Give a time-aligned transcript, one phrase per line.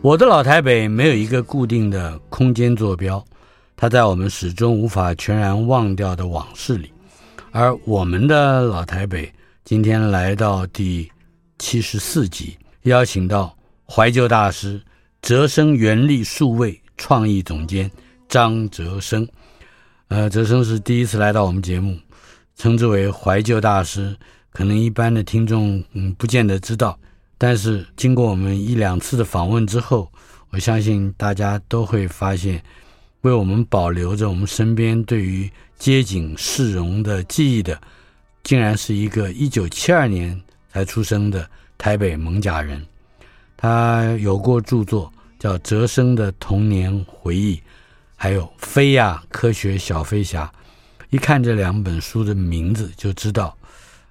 [0.00, 3.22] 我的老台北没有一个固定的空间坐标，
[3.76, 6.90] 它在我们始终无法全然忘掉的往事里。
[7.50, 9.30] 而我们的老台北
[9.64, 11.10] 今天来到第
[11.58, 13.54] 七十四集，邀请到
[13.86, 14.80] 怀旧大师、
[15.20, 17.90] 哲生原力数位创意总监
[18.30, 19.28] 张哲生。
[20.08, 21.98] 呃，哲生是第一次来到我们节目，
[22.56, 24.16] 称之为怀旧大师，
[24.52, 26.98] 可能一般的听众嗯不见得知道。
[27.42, 30.08] 但是经过我们一两次的访问之后，
[30.50, 32.62] 我相信大家都会发现，
[33.22, 37.76] 为我们保留着我们身边对于街景市容的记忆的，
[38.44, 40.40] 竟然是一个一九七二年
[40.72, 41.44] 才出生的
[41.76, 42.80] 台北艋舺人。
[43.56, 47.56] 他有过著作叫《哲生的童年回忆》，
[48.14, 50.44] 还有《飞呀科学小飞侠》。
[51.10, 53.58] 一看这两本书的名字就知道，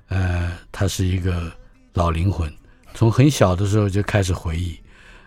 [0.10, 1.50] 呃，他是一个
[1.94, 2.54] 老灵魂。
[2.94, 4.80] 从很小的时候就开始回忆，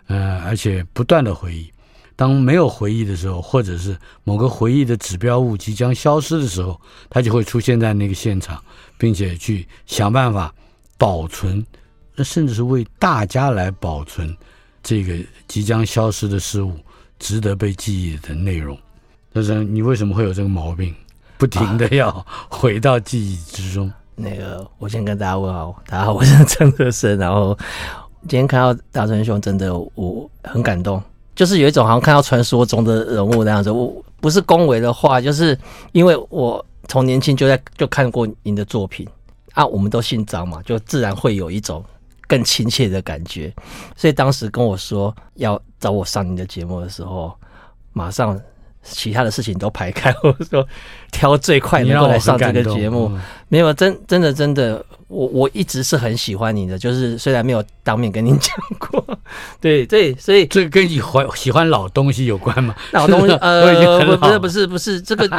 [0.07, 1.69] 呃，而且不断的回忆。
[2.17, 8.63] 当没有回忆的时候，或者是某个回忆的指标物即将消失的时候，他就会出现在那个现场，
[8.97, 10.53] 并且去想办法
[10.97, 11.65] 保存，
[12.23, 14.33] 甚至是为大家来保存
[14.81, 15.13] 这个
[15.45, 16.79] 即将消失的事物，
[17.19, 18.79] 值得被记忆的内容。
[19.33, 20.95] 但是你为什么会有这个毛病？
[21.37, 23.91] 不停的要回到记忆之中。
[24.15, 27.17] 那个，我先跟大家问好，大家好，我是张德生。
[27.17, 27.57] 然后
[28.21, 31.01] 今天看到大春兄，真的我很感动，
[31.35, 33.69] 就是有一种好像看到传说中的人物那样子。
[33.69, 35.57] 我不是恭维的话，就是
[35.91, 39.05] 因为我从年轻就在就看过您的作品
[39.53, 41.83] 啊，我们都姓张嘛，就自然会有一种
[42.25, 43.53] 更亲切的感觉。
[43.97, 47.33] 所以当时跟我说要找我上您的节目的时候，
[47.91, 48.39] 马上。
[48.85, 50.65] 其他的事情都排开，或者说
[51.11, 53.11] 挑最快能够来上这个节目。
[53.49, 59.05] 没有，真真的真的，我我一直是很喜欢你的，就是虽然没有当面跟您讲过，
[59.59, 62.75] 对 对，所以这个跟你欢喜欢老东西有关吗？
[62.91, 65.29] 老东西 呃，不是不是不是这个，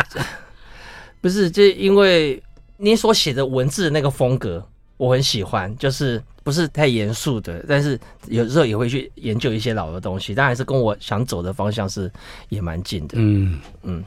[1.22, 2.42] 不是这因为
[2.76, 6.22] 你所写的文字的那个风格，我很喜欢，就是。
[6.46, 7.98] 不是太严肃的，但是
[8.28, 12.08] 有时候也会去研究一些老的东西，但还是跟我想走的方向是
[12.50, 13.16] 也蛮近的。
[13.16, 14.04] 嗯嗯，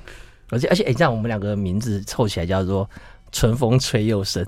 [0.50, 2.90] 而且而且，哎，这样我们两个名字凑起来叫做
[3.34, 4.46] “春风吹又生”。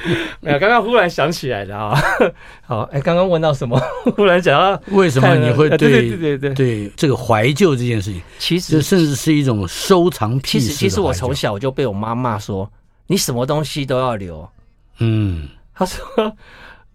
[0.40, 1.98] 没有，刚刚忽然想起来的啊。
[2.60, 3.80] 好，哎，刚刚问到什么？
[4.14, 10.60] 忽然想到为什么你会对对对对对，对这个怀旧这件事情，其实甚至是一种收藏癖。
[10.60, 12.70] 其实其实我从小就被我妈骂说，
[13.06, 14.46] 你什么东西都要留。
[14.98, 15.48] 嗯。
[15.78, 16.36] 他说：“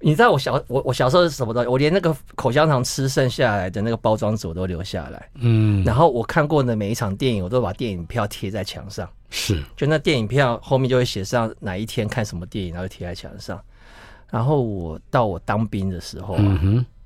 [0.02, 1.70] 你知道我小我我小时候是什么东西？
[1.70, 5.30] 我连那个口香糖吃剩下来的那个包装纸我都留下来。
[5.36, 9.10] 嗯，然后我看过的每一场电影，我都把电影票贴在墙上。
[9.30, 13.58] 是，就那电影票后面就会写上哪一天看什么电影，然后贴在墙上。
[14.30, 16.38] 然后我到我当兵的时候，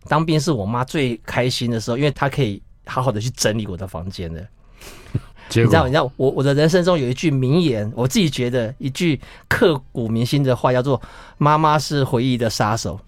[0.07, 4.43] 当兵是我妈最开心的时候，因为她可以好好的去整理我的房间的。”
[5.49, 11.01] 你知道，你知道，我我的人生中有一句名言，我自己觉得一句刻骨铭心的话，叫做
[11.37, 12.99] “妈妈是回忆的杀手”。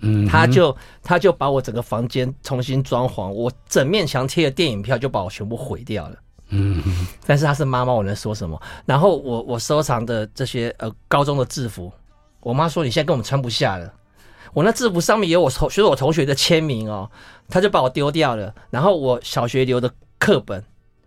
[0.00, 6.16] 嗯，他就他就把我整个房间重新装潢，我整面墙贴的电影票就把我全部毁掉了。
[6.48, 6.82] 嗯，
[7.26, 8.60] 但是他是妈妈，我能说什么？
[8.84, 11.90] 然后我我收藏的这些呃高中的制服，
[12.40, 13.90] 我妈说你现在跟我们穿不下了。
[14.52, 17.10] 我那制服上面有我同学我同学的签名哦，
[17.48, 18.54] 他就把我丢掉了。
[18.70, 20.62] 然后我小学留的课本。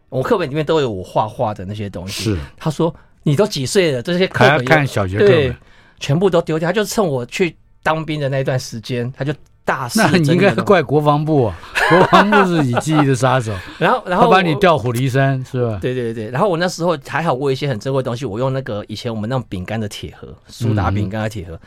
[0.10, 2.24] 我课本里面都有我画画的那些东西。
[2.24, 2.94] 是，他说
[3.24, 4.02] 你都几岁了？
[4.02, 5.56] 这些课本看小学课对，
[6.00, 6.70] 全部都丢掉。
[6.70, 9.34] 他就趁我去当兵的那段时间，他就
[9.66, 10.02] 大肆。
[10.02, 11.60] 那你应该怪国防部啊，
[11.90, 13.54] 国防部是你记忆的杀手。
[13.78, 15.78] 然后，然后他把你调虎离山是吧？
[15.82, 16.30] 对对对。
[16.30, 21.60] 然后我那时候还好，我有一些很珍贵的东西，我用那个以前我们那种饼干的铁盒，苏打饼干的铁盒，嗯、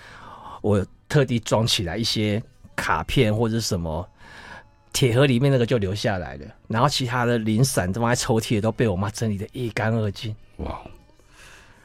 [0.62, 2.42] 我特地装起来一些
[2.74, 4.08] 卡片或者什么。
[4.92, 10.34] 铁盒里面那个就留下来了，然后其他的零散放在抽屉都被我妈整理的一干二净。
[10.56, 10.80] 哇，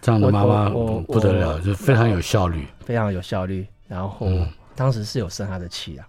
[0.02, 3.66] 这样的妈妈不得了，就非常有效率，非常有效率。
[3.88, 4.28] 然后
[4.76, 6.08] 当时是有生她的气啊。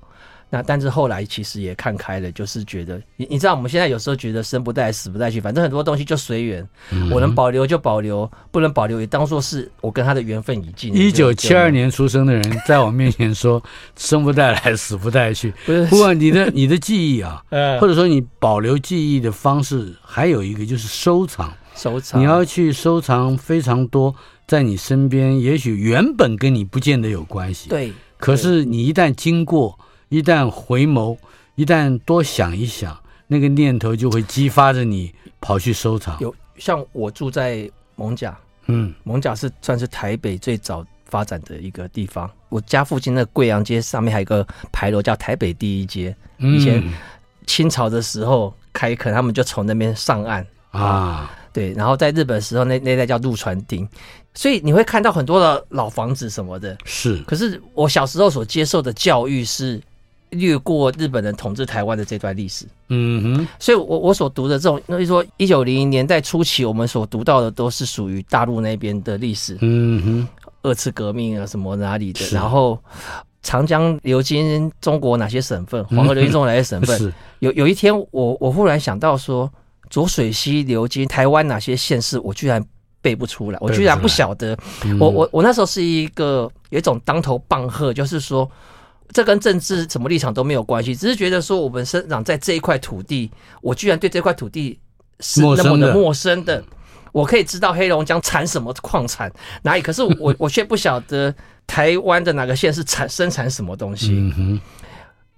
[0.48, 6.66] 那但是后来其实也看开了，就是觉得你你知道我们现在有时候觉得生不带来死不带去，反正很多东西就随缘。
[6.93, 10.94] 嗯、我能保留就保留，不能保留也当做是我跟他的缘分已尽。
[10.94, 13.60] 一九七二年出生的人在我面前说
[13.96, 15.52] 生不带来死不带去，
[15.90, 17.42] 不过你的你的记忆啊，
[17.81, 24.14] 或者说你保留记忆的方式还有一个就是收藏，收藏你要去收藏非常多
[24.46, 29.76] 在你身边，也许原本跟你不见得有关系，对，可是你一旦经过。
[30.08, 31.17] 一旦回眸，
[31.56, 36.17] 一旦多想一想，那个念头就会激发着你跑去收藏。
[36.20, 42.31] 有像我住在蒙甲，嗯，蒙甲是算是台北最早发展的一个地方。
[42.50, 46.81] 我家附近的贵阳街上面还有一个牌楼叫台北第一街，以前
[47.47, 51.32] 清朝的时候开垦，他们就从那边上岸啊。
[51.52, 53.88] 对，然后在日本的时候，那那代叫陆船町。
[54.35, 56.79] 所以你会看到很多的老房子什么的。
[56.85, 59.82] 是，可是我小时候所接受的教育是。
[60.31, 70.28] 略过日本人统治台湾的这段历史，嗯哼，所以我我所读的这种，那就说一九零零年代初期，我们所读到的都是属于大陆那边的历史，嗯哼，
[70.62, 72.78] 二次革命啊什么哪里的，然后
[73.43, 79.50] 长江流经中国哪些省份，黄河流经中国哪些省份， 有有一天我我忽然想到说，
[79.88, 82.62] 浊水溪流经台湾哪些县市，我居然
[83.00, 84.58] 背不出来，我居然不晓得，
[84.99, 88.50] 我我我那时候是一个有一种当头棒喝，就是说。
[89.12, 93.31] 这跟政治什么立场都没有关系，只是觉得说我们生长在这一块土地，
[93.62, 94.79] 我居然对这块土地
[95.20, 96.62] 是那么的陌生的。
[97.12, 99.32] 我可以知道黑龙江产什么矿产
[99.62, 101.35] 哪里，可是我 我却不晓得
[101.67, 104.61] 台湾的哪个县是产生产什么东西。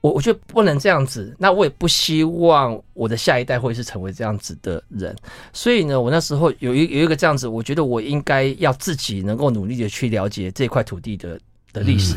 [0.01, 5.15] 我我觉得不能这样子，那我也不希望我的下一代会是成为这样子的人。
[5.53, 11.39] 所以呢，我那时候有一有一个这样子，我觉得我应该要自己能够努力的去了解这块土地的
[11.73, 12.17] 的历史。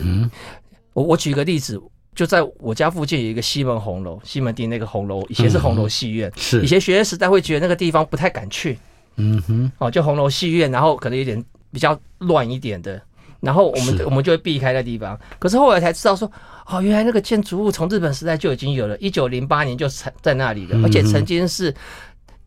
[0.93, 1.81] 我我举个例子，
[2.13, 8.77] 就在我家附近有一个西门红楼，西门町那个红楼以前是红楼戏院，是以前学生时代会觉得那个地方不太敢去，
[9.15, 11.41] 嗯哼，哦，就红楼戏院，然后可能有点
[11.71, 13.01] 比较乱一点的，
[13.39, 15.17] 然后我们我们就会避开那地方。
[15.39, 16.29] 可是后来才知道说，
[16.67, 19.87] 哦，原来那个建筑物从日本时代就已经有了，一九零八年就
[20.21, 21.73] 在那里了，而且曾经是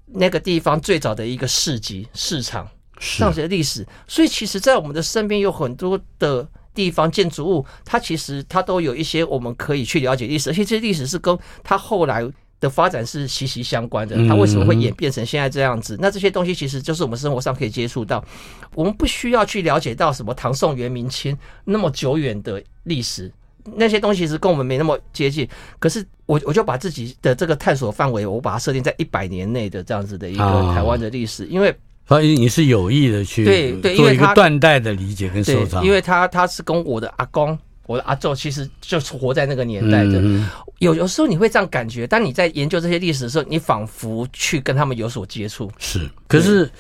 [0.07, 2.69] 那个地方最早的一个市集市场，
[3.01, 3.87] 上学历史。
[4.07, 6.47] 所以其实，在我们的身边有很多的。
[6.75, 12.29] 地方建筑物，它其实它都有一些我们可以去了解历史，而且这些历史是跟它后来
[12.61, 14.17] 的发展是息息相关的。
[14.27, 15.97] 它为什么会演变成现在这样子？
[16.01, 18.25] 那这些东西其实就是我们生活上可以接触到，
[18.75, 23.31] 我们不需要去了解到什么唐宋元明清那么久远的历史，
[23.77, 25.49] 那些东西是跟我们没那么接近。
[25.79, 31.75] 可是我我就把自己的这个探索范围，我把它设定在一百年内的这样子的一个台湾的历史，因为。
[32.07, 40.23] 所以你是有意的去对对做一个断代的理解跟收藏，因为他他是跟我的阿公、我的阿祖其实就是活在那个年代的。
[40.81, 45.71] 有有时候你会这样感觉，当你在研究这些历史的时候，你仿佛去跟他们有所接触。
[45.79, 46.71] 是，可是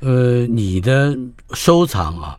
[0.00, 1.16] 呃，你的
[1.52, 2.38] 收藏啊。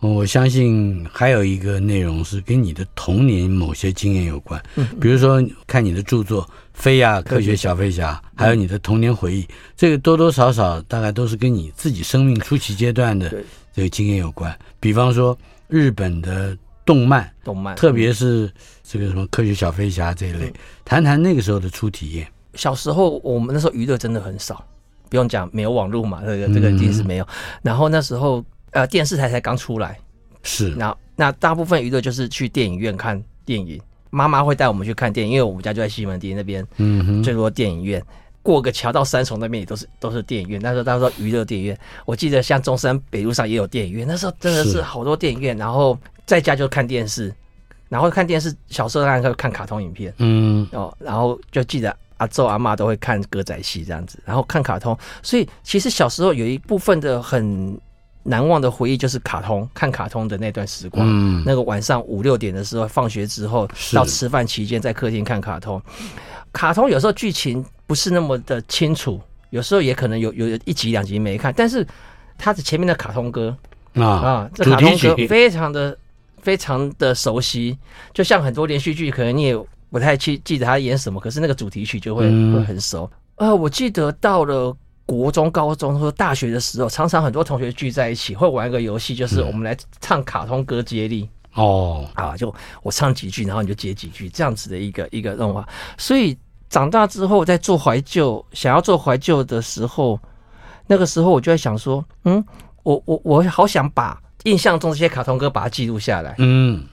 [0.00, 4.62] 我相信还有一个内容是跟你的童年某些经验有关，
[5.00, 6.42] 比如说看你的著作
[6.74, 13.30] 《飞呀科学小飞侠》，还有你的童年回忆，这个多多少少大概都是跟你自己生命初期阶段的
[13.72, 14.54] 这个经验有关。
[14.78, 15.36] 比方说
[15.68, 18.52] 日本的动漫，动漫，特别是
[18.82, 20.52] 这个什么《科学小飞侠》这一类，
[20.84, 22.26] 谈谈那个时候的初体验。
[22.54, 24.62] 小时候我们那时候娱乐真的很少，
[25.08, 27.26] 不用讲，没有网络嘛，这个这个一定是没有。
[27.62, 28.44] 然后那时候。
[28.74, 29.96] 呃，电视台才刚出来，
[30.42, 30.70] 是。
[30.70, 33.80] 那那大部分娱乐就是去电影院看电影，
[34.14, 38.00] 妈妈会带我们去看电影，因为我们家就在西门町那边，嗯哼，最多电影院。
[38.42, 40.60] 过个桥到三重那边也都是都是电影院。
[40.62, 45.56] 那时候他说娱乐电影院，我记得像中山北路上也有电影院，那时候真的是好多电影院。
[45.56, 47.34] 然后在家就看电视，
[47.88, 54.96] 然后看电视，小时候那时候看卡通影片，嗯哦，然后就记得阿祖阿妈都会看歌仔戏这样子，然后看卡通。
[55.22, 57.76] 所以其实小时候有一部分的很。
[58.24, 61.06] 难忘的回忆就是卡通，看卡通的那段时光。
[61.08, 65.80] 嗯，那个晚上五六点的时候，放学之后到吃饭期间，在客厅看卡通。
[66.52, 71.86] 卡通有时候剧情不是那么的清楚，有时候也可能有有一集两集没看，但是
[72.38, 73.56] 它的前面的卡通歌
[73.94, 75.96] 啊啊，这卡通歌非常的
[76.40, 77.78] 非常的熟悉，
[78.12, 79.56] 就像很多连续剧，可能你也
[79.90, 83.10] 不太记记得他演什么，可是那个主题曲就会、嗯、会很熟。
[83.36, 91.28] 呃，我记得到了国中、高中或大学的时候，常常很多同学聚在一起会玩一个游戏，就是我们来唱卡通歌接力。
[91.54, 95.64] 哦、嗯，啊，就我唱几句，然后你就接几句，这样子的一个一个动画。
[95.96, 96.36] 所以
[96.68, 100.18] 长大之后，在做怀旧，想要做怀旧的时候，
[100.88, 102.44] 那个时候我就在想说，嗯，
[102.82, 106.34] 我我我好想把印象中这些卡通歌把它记录下来。
[106.38, 106.84] 嗯，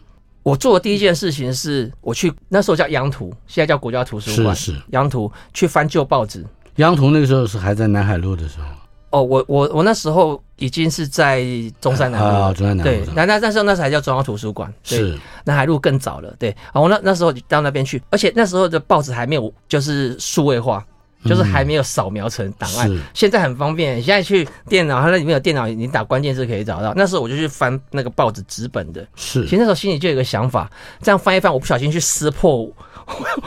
[0.43, 6.45] 我做的第一件事情是，我去那时候叫央图，现在叫国家图书馆，是是央图去翻旧报纸。
[6.75, 8.65] 央图那个时候是还在南海路的时候。
[9.11, 11.43] 哦，我我我那时候已经是在
[11.81, 13.05] 中山南路，啊，中山南路。
[13.05, 16.33] 对，那那那时候那时候还叫中央图书馆，是南海路更早了。
[16.39, 20.85] 对，我那那时候到那边去，而且那时候的报纸还没有就是数位化。
[21.23, 24.01] 就是还没有扫描成档案，嗯，现在很方便。
[24.01, 26.95] 现在去电脑，它那里面有电脑，你打关键字可以找到。
[26.95, 29.43] 那时候我就去翻那个报纸纸本的，是。
[29.43, 30.67] 其实那时候心里就有一个想法，
[30.99, 32.73] 这样翻一翻，我不小心去撕破， 我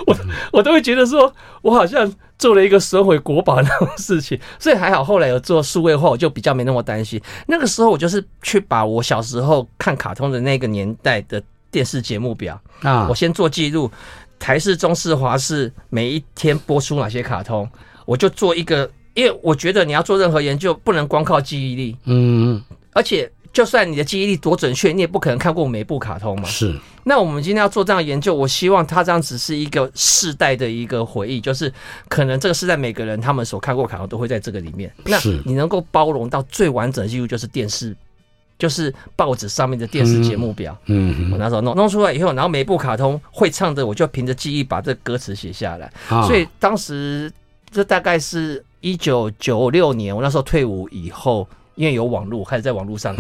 [0.07, 0.17] 我，
[0.53, 4.39] 我都会觉得说，我好像做了一个损毁国宝那种事情。
[4.59, 7.21] 所以还好，后来有做数位化，我就比较没那么担心。
[7.47, 13.91] 那个时候我就是去把我小时候看卡通的那个年代的电视节目表啊，我先做记录。
[14.37, 17.67] 台式、中视、华视每一天播出哪些卡通，
[18.05, 21.97] 我就做一个，因为我觉得你要做任何研究，不能光靠记忆力。
[22.05, 22.63] 嗯，
[22.93, 26.47] 而且就算你的记忆力多准确，你也不可能看过每部卡通嘛。
[26.47, 26.79] 是。
[27.05, 31.73] 那我们今天要做这样的研究，我希望它这样只是一个世代的一个回忆，就是
[32.09, 34.93] 可能这个世代每个人他们所看过卡通都会在这个里面。
[35.05, 37.97] 那你能够包容到最完整的记录，就是电视。
[38.57, 45.93] 就是报纸上面的电视节目表，嗯，嗯，我那时候弄弄出来以后，然后每一部卡通会唱的，我就凭着记忆把这歌词写下来。
[46.09, 46.23] 啊。
[46.23, 47.31] 所以当时
[47.73, 53.15] 这大概是一九九六年，我那时候退伍以后，因为有网络，开始在网络上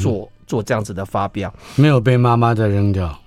[0.00, 3.18] 做做这样子的发表，没有被妈妈再扔掉，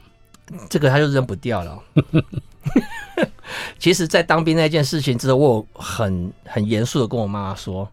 [0.70, 1.80] 这个他就扔不掉了。
[3.78, 7.88] 其实，在当兵那件事情之后，我很很严肃的跟我妈妈说：“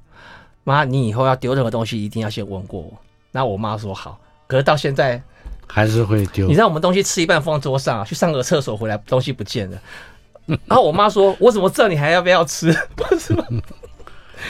[0.65, 2.93] 妈，你以后要丢任何东西，一定要先问过我。”
[3.33, 5.21] 那我妈说好，可是到现在
[5.67, 6.47] 还是会丢。
[6.47, 9.79] 你知道我们东西吃一半放桌上，去上个厕所回来东西不见了，
[10.47, 12.73] 然后我妈说：“我怎么知道你还要不要吃？”
[13.19, 13.45] 是吗？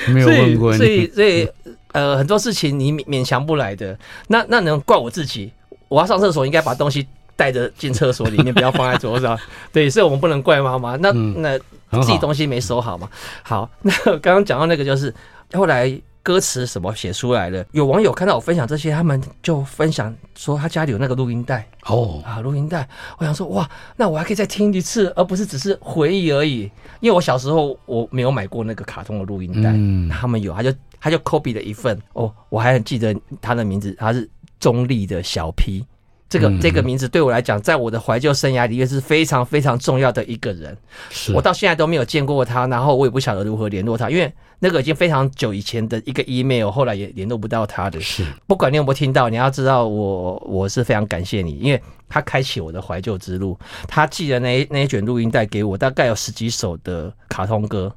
[0.08, 0.78] 没有问过你。
[0.78, 1.48] 所以，所以，
[1.92, 3.98] 呃，很多事情你勉勉强不来的。
[4.28, 5.52] 那那能怪我自己？
[5.88, 7.06] 我要上厕所，应该把东西
[7.36, 9.38] 带着进厕所里面，不要放在桌上。
[9.72, 10.96] 对，所以我们不能怪妈妈。
[10.96, 11.58] 那那
[12.00, 13.08] 自己东西没收好嘛？
[13.42, 15.14] 好， 那刚刚讲到那个，就是
[15.52, 16.00] 后来。
[16.22, 17.64] 歌词什么写出来了？
[17.72, 22.86] 有网友看到我分享这些，他们就分享说他家里有那个录音带哦啊，录音带。
[23.16, 26.70] 我想说哇，那我还可以再听一次，而不是只是回忆而已。
[27.00, 34.28] 因为我小时候我没有买过那个卡通的录音带，嗯，他们有，他就他就 copy 了一份哦，我还很记得他的名字，他是
[34.58, 35.84] 中立的小 P。
[36.28, 40.76] 这个这个名字对我来讲，在我的怀旧生涯里面是非常非常重要的一个人。
[41.10, 48.00] 是我到现在都没有见过他，然后我也不晓得如何联络他，因为那个已经非常久以前的一个 email，后来也联络不到他的。
[48.00, 53.58] 是，不管你有没有听到，你要知道我我是非常感谢你，因为他开启我的怀旧之路。
[53.88, 57.92] 他寄了那那一卷录音带给我，大概有十几首的卡通歌，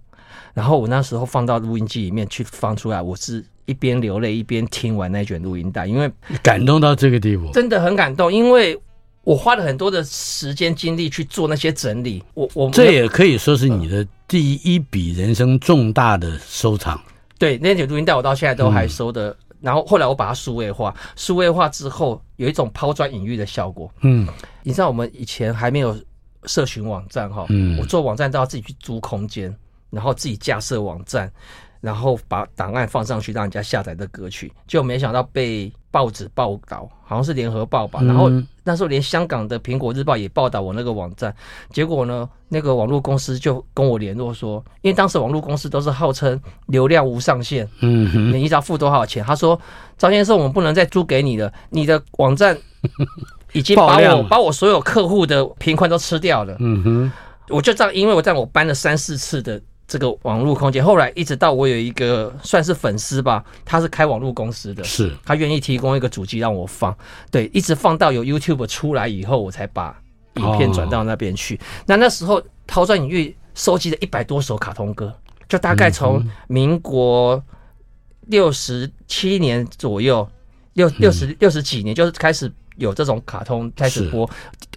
[0.53, 3.43] 然后我那时候放到录音机里面去放出来，我是。
[3.65, 8.31] 一边流泪一边听完那卷录音带，因为感动到这个地步，真的很感动。
[8.31, 8.77] 因为
[9.24, 17.00] 我花了很多的时间精力去做那些整理，我我这也可以说是你的第一笔人生重大的收藏。
[17.39, 19.33] 对，那卷录音带我到现在都还收的。
[19.62, 23.89] 然后后来我把它数位化，数位化之后有一种抛砖引玉的效果。
[24.01, 24.27] 嗯，
[24.62, 25.98] 你知道我们以前还没有
[26.48, 29.55] 社群网站哈，嗯，我做网站都要自己去租空间，
[29.94, 31.32] 然后自己架设网站。
[31.84, 38.00] 然后把档案放上去，让人家下载的歌曲，就没想到被报纸报道，好像是联合报吧。
[38.04, 38.32] 然后
[38.64, 41.36] 那时候连香港的苹果日报也报道我那个网站。
[41.72, 49.22] 结果呢，那个网络公司就跟我联络说，因为当时网络公司都是号称流量无上限，嗯，你一直要付多少钱？
[49.22, 49.60] 他说
[50.00, 52.58] ：“张先生，我们不能再租给你了，你的网站
[53.52, 57.12] 已经把我把我所有客户的贫困都吃掉了。”嗯哼，
[57.50, 59.62] 我就这样，因为我在我搬了三四次的。
[59.94, 66.98] 这个网络空间，后来一直到我有一个算是粉丝吧，他是开网络公司的，是他愿意提供一个主机让我放，
[67.30, 69.96] 对，一直放到有 YouTube 出来以后，我才把
[70.38, 71.58] 影片转到那边去。
[71.58, 75.16] 哦、那那时候抛砖引玉收集了一百多首卡通歌，
[75.48, 77.40] 就大概从民国
[78.22, 80.28] 六十七年左右，
[80.74, 84.28] 六六十六十几年，就是开始有这种卡通开始播。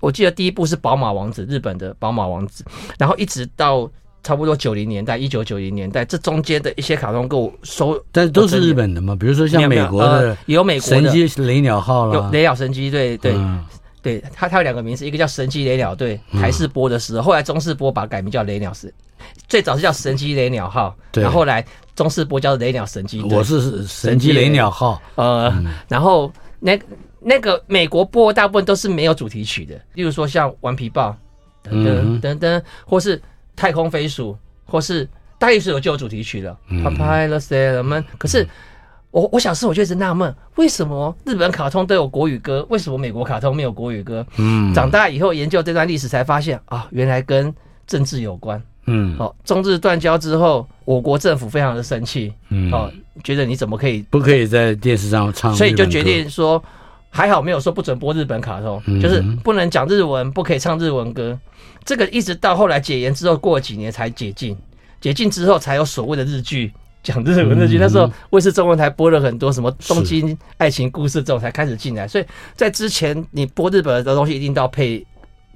[0.03, 2.63] 我记得第一部是宝马王子，日本的宝马王子，
[2.99, 3.91] 然后一直到。
[4.23, 11.03] 差不多九零年代，一九九零年代这中间的一些卡通给我收，但都是日本的嘛，比如说像美国的，呃、有美国的。
[11.03, 13.65] 神机雷鸟号了，有雷鸟神机对，对，嗯、
[14.03, 18.93] 对，它它有两个名字，一个叫神机雷鸟队，台式播的时候，嗯、后来中视播把它改名叫雷鸟式，
[19.47, 21.23] 最早是叫神机雷鸟号，对。
[21.23, 26.77] 然后后来中视播叫雷鸟神机，我是神机雷鸟号，呃，嗯、然后那
[27.21, 31.17] 那个美国播大部分都是没有主题曲的，例如说像顽皮豹，
[31.63, 33.23] 等等等等，或是。
[33.57, 34.37] 太空飞鼠，
[34.67, 35.09] 或是
[35.39, 36.57] 大力水手就有主题曲了。
[36.69, 38.05] Popeye Sailor Man。
[38.19, 38.47] 可是
[39.11, 44.25] 我我小时候我就一直纳闷，为什么日本卡通都有国语歌，为什么美国卡通没有国语歌？
[44.37, 47.53] 嗯，长大以后研究这段历史才发现啊，原来跟
[47.87, 48.63] 政治有关。
[48.89, 52.33] 嗯，好，中日断交之后，我国政府非常的生气。
[52.51, 52.93] 嗯，哦，
[53.25, 55.53] 觉得你怎么可以不可以在电视上唱？
[55.55, 56.63] 所以就决定说，
[57.11, 61.39] 还好没有说不准播日本卡通，就是不能讲日文，不可以唱日文歌。
[61.85, 64.57] 这个一直到后来解严之后，过了几年才解禁。
[65.01, 66.73] 解禁之后，才有所谓的日剧
[67.03, 67.79] 讲日文日剧。
[67.79, 72.09] 嗯、那时候卫视中文台播了很多什么《东京爱情故事》这种才开始进来。
[72.09, 75.07] 所以在之前，你播日本的东西一定都要配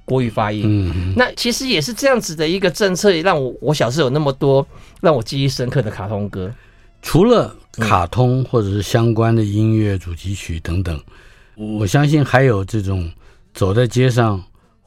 [0.04, 0.62] 国语发音。
[0.66, 4.64] 嗯、那其实也是这样子的一个政策，也让我我小时候有那么多
[5.00, 6.52] 让我记忆深刻的卡通歌。
[7.02, 11.02] 除了卡通或者是相关的音乐主题曲等等，嗯、
[11.78, 13.10] 我相信还有这种
[13.52, 14.42] 走在街上。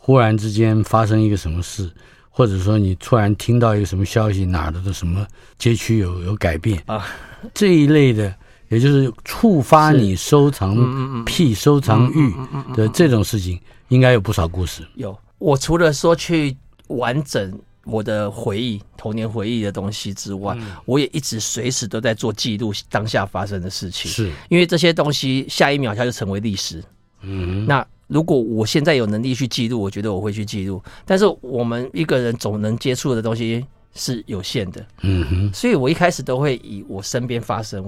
[0.05, 1.89] 忽然之间发生一个什么事，
[2.29, 5.25] 或者说你突然听到一个什么消息，哪儿的什么
[5.57, 7.05] 街区有有改变啊，
[7.53, 8.35] 这一类的，
[8.67, 12.33] 也就是触发你收藏癖、收藏欲
[12.75, 14.85] 的这种事情，应该有不少故事。
[14.95, 26.83] 有，我除了说去完整我的回忆、童年回忆的东西之外，嗯、我也一直随时都在做记录当下发生的事情，是因为这些东西下一秒它就成为历史。
[27.21, 27.85] 嗯，那。
[28.07, 30.79] 如果我现在有能力去记录，我觉得我会去记录。
[31.03, 35.53] 但是我们一个人总能接触的东西是有限的，嗯哼。
[35.53, 37.83] 所以我一开始都会以我身边发生，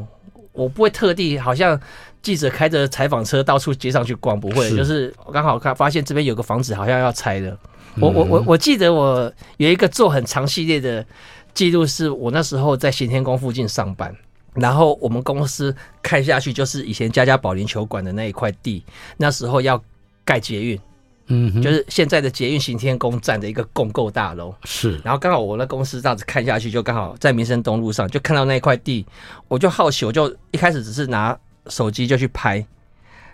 [0.55, 1.79] 我不会特地好像
[2.21, 4.69] 记者开着采访车到处街上去逛，不会。
[4.69, 7.57] 是就是刚好看发现这边有个房子好像要拆了，
[8.00, 11.06] 我我我我记得我有一个做很长系列的
[11.53, 14.15] 记录，是我那时候在行天宫附近上班。
[14.53, 18.84] 然后我们公司看下去就是以前家家保龄球馆的那一块地，
[19.17, 19.80] 那时候要。
[20.27, 20.82] 盖捷运，
[21.27, 24.53] 嗯哼，就是现在的捷运行天宫站的一个共购大楼。
[24.63, 29.03] 是，然后刚好我的公司这样子看下去，就刚好在民生东路上，就看到那一块地，
[29.47, 31.35] 我就好奇，我就一开始只是拿
[31.67, 32.63] 手机就去拍，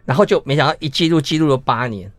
[0.05, 2.09] 然后就没想到一记录记录了八年，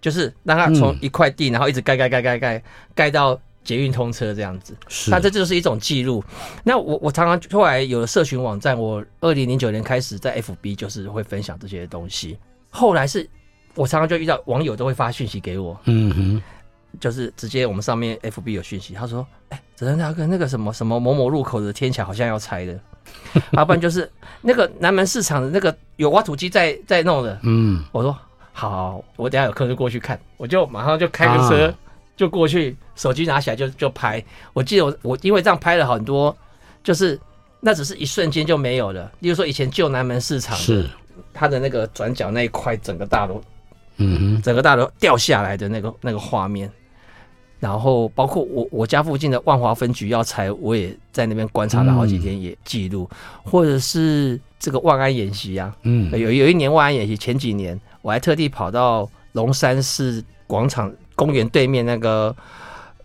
[0.00, 2.62] 就是让它从一块地，然后一直盖盖盖盖盖
[2.94, 4.76] 盖到捷运通车这样子。
[4.86, 6.22] 是，那这就是一种记录。
[6.62, 12.38] 那我我常常后来有了社群网站，我二零零九年开始在 FB 就是会分享这些东西，
[12.70, 13.28] 后来是。
[13.74, 16.42] 我常常就遇到网友都会发讯息给我，嗯哼，
[16.98, 22.78] 就是直接我们上面 FB 有讯息，他说：“哎，泽恩大哥，那个什么什么某某路口的天桥好像要拆的，
[23.52, 24.10] 要 不然就是
[24.42, 28.12] 那个南门市场的那个有挖土机在在弄的。”嗯，我说
[28.52, 31.72] ：“好，好，我等下有空就过去看。”我就马上就开个车
[32.16, 34.22] 就过去，手机拿起来就就拍。
[34.52, 36.36] 我记得我我因为这样拍了很多，
[36.82, 37.18] 就是
[37.60, 39.10] 那只是一瞬间就没有了。
[39.20, 40.90] 例如说以前旧南门市场是
[41.32, 43.40] 它的那个转角那一块整个大楼。
[44.00, 46.68] 嗯哼，整个大楼掉下来的那个那个画面，
[47.58, 62.34] 然后包括我我家附近的万华分局要拆，我也在那边观察了好几天，也记录，嗯、或者是这个万安演习啊，嗯，有有一年万安演习前几年，我还特地跑到龙山市广场公园对面那个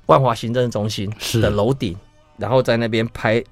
[0.05, 1.95] 万华行政中心的楼顶，
[2.38, 3.43] 然后在那边拍。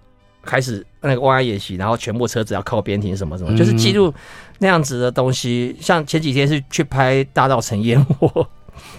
[0.46, 4.14] 开始那个万安演习，然后全部车子要靠边停，什么什么，就是记录
[4.60, 5.76] 那样子的东西。
[5.80, 8.48] 像前几天是去拍大稻城烟火，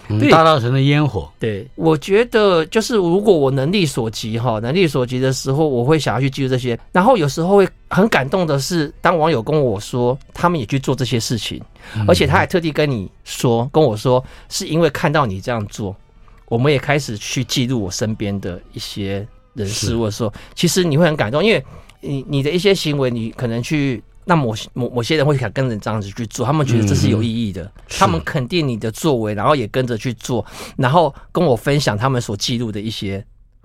[0.09, 1.31] 对大稻城的烟火。
[1.39, 6.79] 对，我觉得就是如果我能力所及哈，能力所及的时候，我会想要去记录这些。
[6.93, 11.63] 然后有时候会很感动的是，当网友跟我说他们也去做这些事情，
[12.09, 15.95] 而且他还特地跟你说跟我说，是因为看到你这样做，
[16.47, 19.27] 我们也开始去记录我身边的一些。
[19.55, 21.65] 人事物的时候，其实你会很感动，因为
[22.01, 30.45] 你你的一些行为，你可能去那某某某些人会想跟着这样子去做，他们觉得这是有意义的，他们肯定你的作为，然后也跟着去做，
[30.77, 33.25] 然后跟我分享他们所记录的一些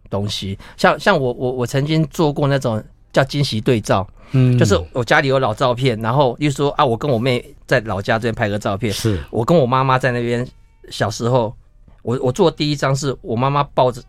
[0.09, 0.57] 东西。
[0.77, 10.47] 像像我我我曾经做过那种叫惊喜对照，嗯，就是我家里有老照片，然后又说啊，我跟我妹在老家这边拍个照片，是我跟我妈妈在那边
[10.89, 11.55] 小时候，
[12.03, 14.01] 我我做第一张是我妈妈抱着。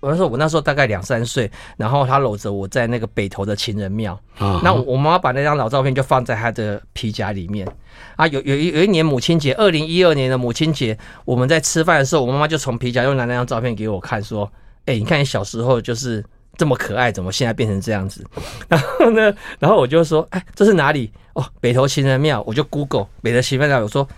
[0.00, 4.18] 我说我那时候大概两三岁，然后他搂着我在那个北头的情人庙。
[4.38, 7.68] 啊，那我妈妈把那张老照片就放在她的皮夹里面。
[8.16, 14.50] 啊，有有一有一年母亲节，二零一二年的母亲节，我们在吃饭的时候，我妈妈就从皮夹又拿那张照片给我看，说
[14.86, 16.24] ：“哎、欸，你看你小时候就是
[16.56, 18.24] 这么可爱，怎么现在变成这样子？
[18.68, 21.12] 然后呢，然后我就说，哎，这是哪里？
[21.34, 22.42] 哦，北头情人庙。
[22.46, 24.08] 我就 Google 北头情人庙，我说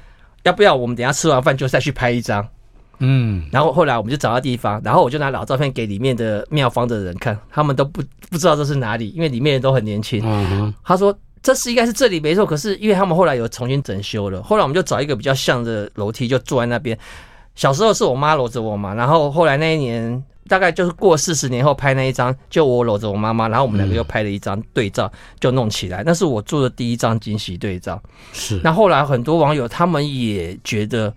[0.45, 2.47] 要不要我们等下吃完饭就再去拍一张？
[3.03, 10.23] 嗯，然后后来我们就找到地方，然后我就拿老照片给里面的庙方的人看，他们都不不知道这是哪里，因为里面人都很年轻。
[10.25, 11.15] 嗯哼，他说。
[11.45, 16.97] 这是应该是这里没错，可是因为他们后来有重新整修了，后来我们就找一个比较像的楼梯，就坐在那边。
[17.57, 25.11] 小时候是我妈搂着我嘛，然后后来那一年大概就是过四十年后拍那一张，就我搂着我妈妈，然后我们两个又拍了一张对照，
[25.41, 26.05] 就弄起来。
[26.07, 28.01] 那是我做的第一张惊喜对照。
[28.33, 28.61] 是。
[28.63, 31.13] 那后来很多网友他们也觉得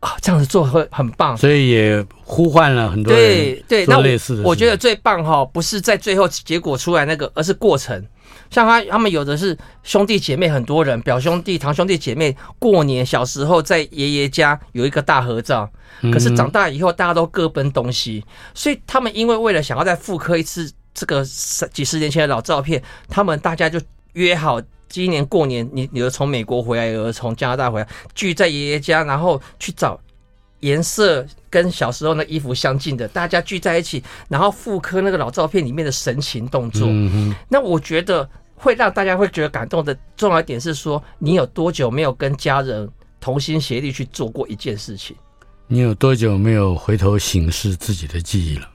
[0.00, 3.86] 啊，这样子做会很棒，所以也呼唤了很多人对对。
[3.86, 8.02] 那我我觉得最棒哈，不是在最后结果出来那个，而是过程。
[8.50, 15.70] 像他，他们有的是兄弟姐妹很多人，表兄弟、堂兄弟姐妹，过年小时候在爷爷家有一个大合照，
[16.12, 21.22] 可是长大以后大家都各奔东西，所以他们因为为了想要再复刻一次这个
[21.72, 23.78] 几十年前的老照片，他们大家就
[24.14, 29.98] 约好今年过年，你有的从美国回来，有的从加拿大回来，聚在爷爷家，然后去找。
[30.60, 36.86] 颜色跟小时候那衣服相近的，大家聚在一起，然后复刻那个老照片里面的神情动作。
[36.86, 42.86] 嗯，那我觉得会让大家会觉得感动的重要一点是说，你有多久没有跟家人
[43.18, 45.16] 同心协力去做过一件事情？
[45.66, 48.68] 你有多久没有回头醒视自己的记忆了？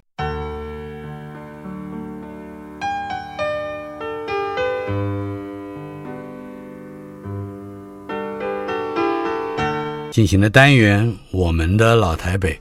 [10.16, 12.58] 进行的单元，我们的老台北，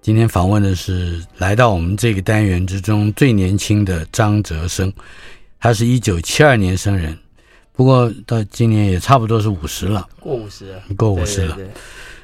[0.00, 4.90] 今天访问的是来到我们这个单元之中最年轻的张哲生，
[5.60, 7.14] 他是一九七二年生人，
[7.74, 11.56] 不过到今年也差不多是五十了，过五十了，过五十了。
[11.56, 11.66] 对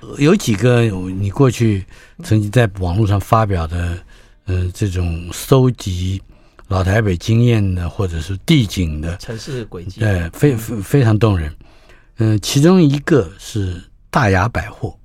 [0.00, 0.24] 对对。
[0.24, 1.84] 有几个你过去
[2.22, 3.98] 曾经在网络上发表的，
[4.46, 6.22] 呃，这种搜集
[6.68, 11.54] 老台北经验的或者是地景的城市轨迹，对，非非非常动人。
[12.16, 13.78] 嗯、呃，其中一个是。
[14.14, 14.96] 大雅百货，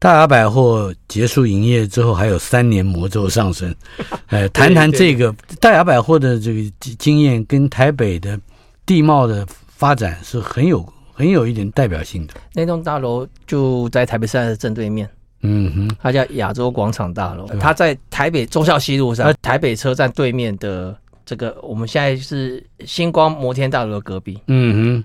[0.00, 3.72] 大雅百货结束营业之后，还有三年魔咒上升。
[4.26, 6.60] 哎，谈谈这个大雅百货的这个
[6.98, 8.36] 经验，跟台北的
[8.84, 12.34] 地貌的发展是很有很有一点代表性的。
[12.52, 15.08] 那栋大楼就在台北市的正对面，
[15.42, 24.36] 嗯哼，它叫亚洲广场大楼，它在台北忠孝西路上，台北车站对面的这个，我们现在是星光摩天大楼的隔壁。
[24.48, 25.04] 嗯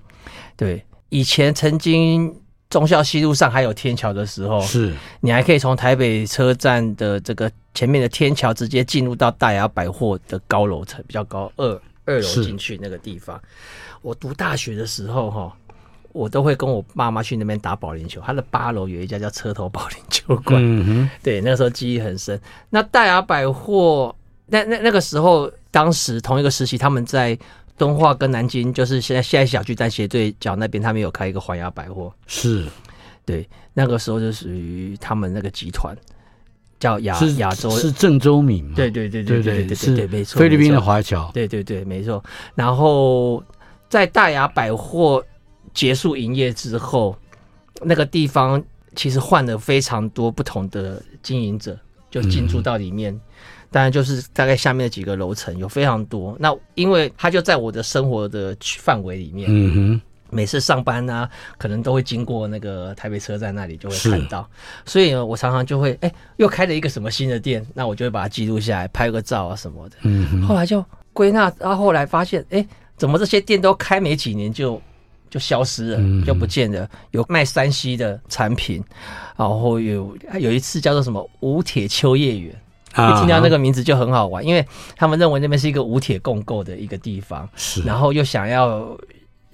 [0.56, 2.34] 对，以前曾经。
[2.72, 13.38] 忠孝西路上还有天桥的时候，是你还可以从台北车站的这个前面的天桥直接进入到大雅百货的高楼层，比较高，二二楼进去那个地方。
[14.00, 15.52] 我读大学的时候，哈，
[16.12, 18.22] 我都会跟我爸妈去那边打保龄球。
[18.24, 22.40] 他的八楼有一家叫车头保龄球馆，嗯哼，对，那个时候记忆很深。
[22.70, 27.38] 那大雅百货，那那那个时候，当时同一个时期，他们在。
[27.76, 32.66] 敦化跟南京，就是现在现在小巨蛋斜对角那边，他们有开一个环亚百货，是，
[33.24, 35.96] 对，那个时候就属于他们那个集团，
[36.78, 38.72] 叫亚亚洲，是郑周敏吗？
[38.76, 42.22] 对对对对对对对对，没错，菲律宾的华侨，对对对，没错。
[42.54, 43.42] 然后
[43.88, 45.24] 在大雅百货
[45.74, 47.16] 结束营业之后，
[47.80, 48.62] 那个地方
[48.94, 51.76] 其实换了非常多不同的经营者，
[52.10, 53.12] 就进驻到里面。
[53.12, 53.20] 嗯
[53.72, 64.46] 当然就是大概下面的几个楼层有非常多，那因为它就在我的生活的范围里面，嗯哼，每次上班啊，可能都会经过那个台北车站那里就会看到，
[64.84, 74.80] 所以呢，我常常就会哎、欸，又开了一个什么新的店，那我就会把它记录下来，拍个照啊什么的，嗯，后来就归纳，然后后来发现，哎、欸，怎么这些店都开没几年就
[75.30, 78.84] 就消失了，嗯、就不见了，有卖山西的产品，
[79.34, 82.54] 然后有有一次叫做什么武铁秋叶原。
[82.94, 84.64] 一听到那个名字就很好玩，因为
[84.96, 88.96] 他们认为那边是一个无铁共构的一个地方，是，然后又想要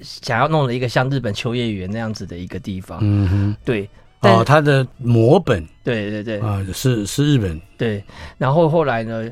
[0.01, 3.88] 想要弄了一个像日本秋叶原那样子的一个地方，嗯哼，对，
[4.20, 8.03] 哦，它的模本，对对对，啊，是是日本，对，
[8.37, 9.29] 然后后来呢，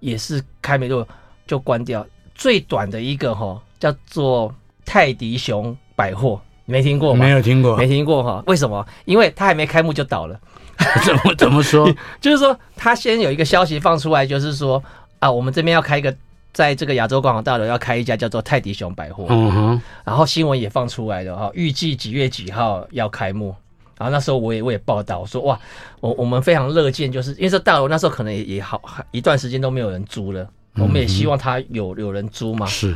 [0.00, 1.08] 也是开没多久
[1.46, 4.52] 就关掉，最短的一个哈叫做
[4.84, 7.24] 泰迪熊百货，没听过吗？
[7.24, 8.84] 没有听过，没听过哈，为什么？
[9.04, 10.40] 因为它还没开幕就倒了。
[11.04, 11.92] 怎么怎么说？
[12.20, 14.82] 就是说，他先有一个消息放出来，就是说
[15.18, 16.14] 啊，我们这边要开一个，
[16.52, 19.26] 在这个亚洲广场大楼要开一家叫做泰迪熊百货。
[19.28, 19.82] 嗯哼。
[20.04, 23.54] 然后新闻也放出来了哈，预计几月几号要开幕。
[23.96, 25.58] 然后那时候我也我也报道说，哇，
[26.00, 28.82] 我我们非常乐见，就是因为这大楼那时候可能也也好
[29.12, 32.66] 一段时间都没有人租了，我们也希望他有有人租嘛。
[32.66, 32.94] 是。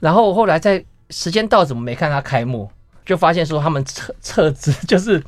[0.00, 2.70] 然后后来在时间到，怎么没看他开幕？
[3.04, 5.22] 就发现说他们撤撤资， 就是。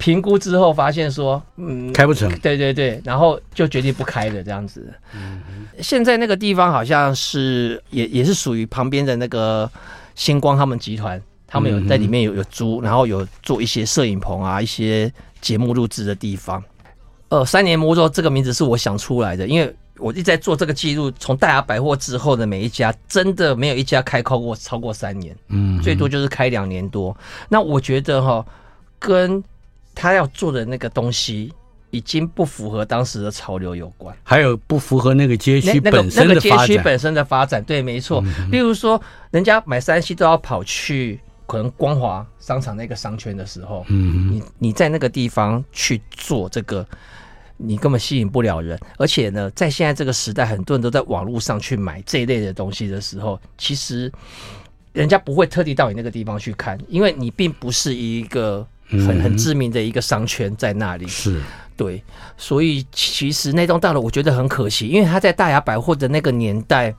[0.00, 2.26] 评估之后发现说，嗯，开不成。
[2.38, 4.90] 对对对，然后就决定不开的这样子。
[5.14, 5.42] 嗯，
[5.80, 9.70] 现在那个地方好像是也也是属于旁边的那个
[10.14, 16.64] 星光他们集团，他们有在里面有有租，然后有做一些摄影棚啊，一些节目录制的地方。
[17.28, 27.14] 呃，三年魔咒这个名字是我想出来的，因为我一直在做这个记录，从大雅百货之后的每一家，真的没有一家开超过超过三年，嗯，最多就是开两年多。
[27.50, 28.42] 那我觉得哈，
[28.98, 29.44] 跟
[29.94, 31.52] 他要做的那个东西
[31.90, 36.28] 已经不符合当时的潮流有关，还有不符合那个街区本身的发展。
[36.28, 38.22] 那个街区本身的发展，对，没错。
[38.50, 39.00] 例如说，
[39.32, 46.86] 人家买 3C 都要跑去可能光华商场那个商圈的时候，嗯，你你在那个地方去做这个，
[47.56, 48.78] 你根本吸引不了人。
[48.96, 54.10] 而且呢，在现在这个时代，很多人都在网络上去买这一类的东西的时候，其实
[54.92, 58.64] 人家不会特地到你那个地方去看，因为你并不是一个。
[58.90, 61.40] 很很知名的一个商圈在那里，是。
[61.76, 62.02] 对，
[62.36, 66.94] 所以其实那栋大楼我觉得很可惜，因为它在大雅百货的那个年代，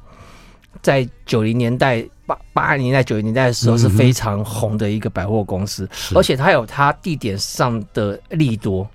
[0.81, 8.89] 在九零年代、八八零年代、九零年代的时候是非常红的一个百货公司，而且它有它地点上的利多，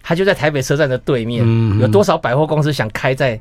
[0.00, 1.44] 它就在台北车站的对面，
[1.80, 3.40] 有多少百货公司想开在？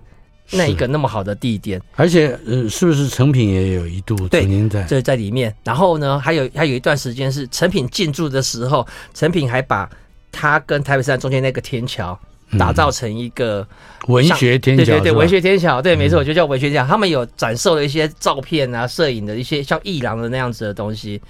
[0.51, 4.83] 那一个那么好的地点，而且呃，是不是成品也有一度曾经在？
[4.83, 5.55] 在在里面？
[5.63, 9.89] 然后呢，还有还有一段时间是成品进驻的时候，成品还把
[10.31, 12.19] 它跟台北车站中间那个天桥
[12.57, 13.67] 打造成一个
[14.07, 16.87] 文学天桥，对对对，文学天桥，对，没错，我就叫文学天桥。
[16.87, 21.21] 他们有展示了一些照片啊、摄影的一些像艺廊的那样子的东西，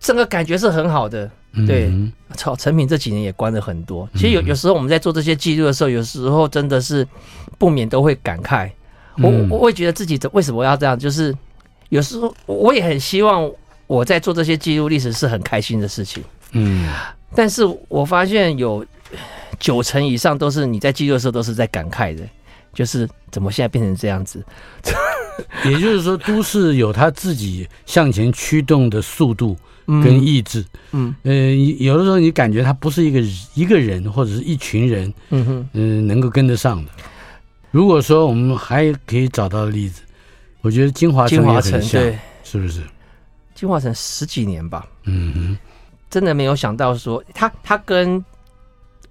[0.00, 1.30] 整个感觉是很好的。
[1.66, 1.92] 对，
[2.34, 4.08] 操，成品这几年也关了很多。
[4.14, 7.06] 其实有有时候我们在做这些记录的时候，有时候真的是
[7.58, 8.70] 不免都会感慨。
[9.18, 10.98] 我我会觉得自己为什么要这样？
[10.98, 11.34] 就是
[11.90, 13.50] 有时候我也很希望
[13.86, 16.24] 我在做这些记录历史是很开心的事情。
[16.52, 16.88] 嗯，
[17.34, 18.84] 但是我发现有
[19.58, 22.22] 九成以上都是你在记录的时候都是在感慨的，
[22.72, 24.42] 就是怎么现在变成这样子？
[25.66, 29.54] 也就是说，都市有它自己向前驱动的速度。
[29.86, 31.32] 跟意志，嗯，呃，
[31.78, 33.20] 有的时候你感觉他不是一个
[33.54, 36.90] 一个人或者是一群人，嗯哼，嗯、呃，能够跟得上的。
[37.70, 40.02] 如果说我们还可以找到例子，
[40.60, 42.82] 我觉得金华城也很像，对，是不是？
[43.54, 45.58] 金华城十几年吧，嗯哼，
[46.08, 48.24] 真的没有想到说他他跟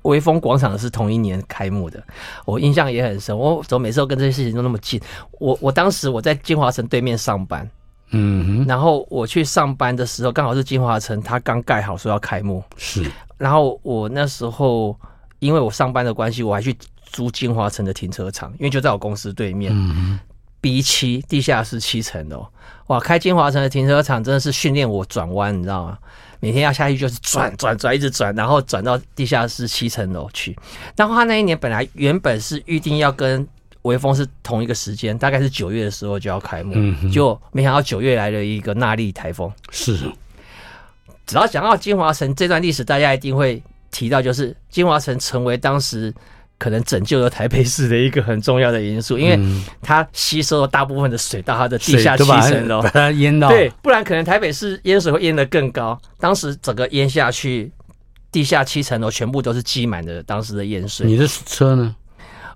[0.03, 2.01] 微风广场是同一年开幕的，
[2.45, 3.37] 我印象也很深。
[3.37, 4.99] 我怎么每次都跟这些事情都那么近？
[5.39, 7.69] 我我当时我在金华城对面上班。
[8.11, 12.63] 嗯哼，然后我去上班的时候，刚好是金华城，它刚盖好，说要开幕。
[12.77, 14.97] 是，然后我那时候
[15.39, 19.71] 因为我上班的关系，我还去租金华城的停车场，因为就在我公司对面。
[19.73, 20.19] 嗯哼
[20.59, 22.45] ，B 七地下室七层楼，
[22.87, 25.97] 哇，开金华城的停车场真的是训练我转弯，你知道吗？
[26.39, 30.57] 每天要下去就是转转转，一直转，然后转到地下室七层楼去。
[30.95, 33.47] 然后他那一年本来原本是预定要跟。
[33.83, 39.51] 微风是同一个时间，大概是九月的时候就要开幕，嗯、就没想到九月来了一个纳莉台风。
[39.71, 39.97] 是，
[41.25, 46.13] 只要讲到金华城这段历史，大家一定会提到，就是金华城成为当时
[46.57, 49.39] 可能拯救了台北市的一个很重要的因素，因为
[49.81, 53.49] 它吸收了大部分的水到它的地下七层楼， 把它淹到。
[53.49, 55.99] 对，不然可能台北市淹水会淹得更高。
[56.19, 57.71] 当时整个淹下去，
[58.31, 61.07] 地下七层楼全部都是积满的当时的淹水。
[61.07, 61.95] 你的车呢？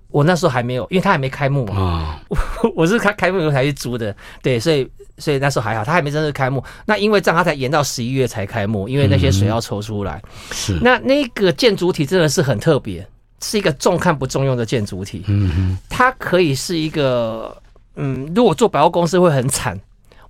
[0.08, 2.18] 我那时候还没有，因为他还没开幕嘛。
[2.28, 4.88] 我、哦、 我是开开幕以后才去租的，对，所以
[5.18, 6.62] 所以那时候还好，他还没正式开幕。
[6.86, 10.22] 那因为这样，他才延到十一月才开幕，因为那些水要抽出来。
[10.24, 10.78] 嗯、是。
[10.80, 13.06] 那那个建筑体真的是很特别，
[13.42, 15.22] 是一个重看不重用的建筑体。
[15.26, 15.78] 嗯哼。
[15.88, 17.54] 它可以是一个，
[17.96, 19.78] 嗯，如果做百货公司会很惨。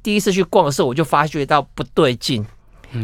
[0.02, 2.46] 第一次去逛的时候，我就发觉到不对劲，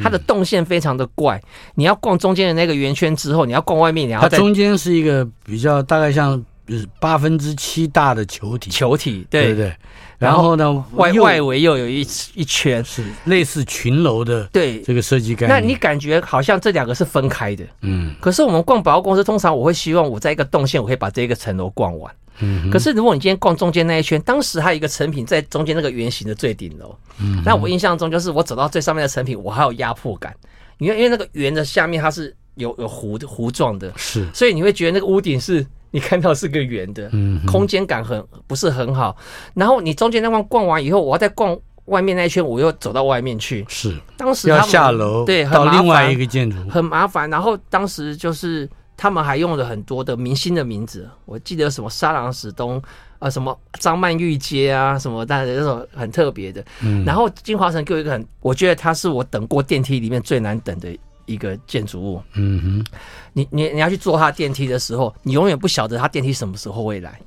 [0.03, 1.41] 它的动线非常的怪。
[1.75, 6.43] 你要逛中间的那个圆圈之后，你要逛外面，你要它中间是一个比较大概像。
[6.73, 9.77] 就是八分之七大的球体，球体对对对，
[10.19, 12.01] 然后呢，外外围又有一
[12.35, 15.51] 一圈是类似群楼的，对这个设计概念。
[15.51, 18.15] 那你感觉好像这两个是分开的，嗯。
[18.23, 22.11] 可是我们逛百货公司，通常我会希望我在一个动线，我可以把这个层楼逛完。
[22.39, 22.71] 嗯。
[22.71, 27.43] 可是如果你今天逛中间那一圈，当时还有一个成品在中间那个圆形的最顶楼，嗯。
[27.45, 30.35] 那我印象中就是我走到最上面的成品，我还有压迫感，
[30.79, 35.67] 因为因为那个圆的下面它是有有弧弧状的，是，所以你会觉得那个屋顶是。
[35.93, 39.17] 你看到是个圆的，嗯，空间感很不是很好。
[39.55, 43.65] 然后你中间那块逛完以后，我要再逛外面那一圈，我又走到外面去。
[43.69, 47.29] 是，当时要下楼，对，到另外一个建筑，很麻烦。
[47.31, 52.83] 然后当时就是他们还用了很多的明星的名字，我记得什么沙朗史东
[53.19, 56.65] 啊，什么张曼玉街啊，什么，但是那种很特别的。
[56.81, 60.89] 嗯，然后金华城给我一个很，我觉得它是我等过电梯里面最难等的
[61.27, 62.23] 一个建筑物。
[62.35, 62.99] 嗯哼，
[63.33, 67.21] 你你你要去坐它电梯的时候，你永远不晓得它电梯什么时候会来。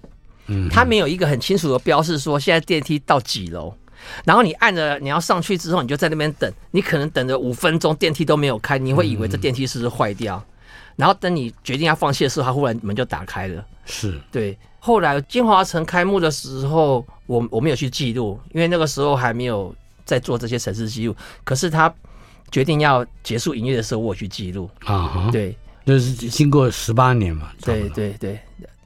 [0.47, 3.73] 嗯，它没有一个很清楚的标示说现在电梯到几楼，
[4.23, 10.38] 然后你按着你要上去之后，你就在那边等，你可能等了五分钟，电梯都没有开，你会以为这电梯是不是坏掉？
[10.38, 10.53] 嗯、
[10.97, 13.65] 然后等你决定要放弃的时候，它忽然门就打开了。
[13.86, 14.58] 是对。
[14.79, 21.15] 后来金华城开幕的时候，我我没有去记录，因为那个时候还没有在做这些城市记录。
[21.43, 21.91] 可是他
[22.51, 25.29] 决定要结束营业的时候，我去记录啊。
[25.31, 25.55] 对，
[25.86, 27.51] 就是经过十八年嘛。
[27.62, 28.39] 对对对。